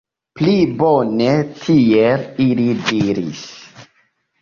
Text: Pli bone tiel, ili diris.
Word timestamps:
Pli 0.39 0.53
bone 0.79 1.27
tiel, 1.61 2.27
ili 2.49 2.69
diris. 2.91 3.47